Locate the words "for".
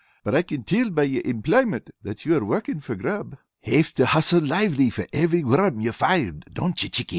2.79-2.95, 4.89-5.05